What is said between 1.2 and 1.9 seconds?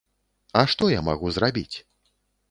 зрабіць?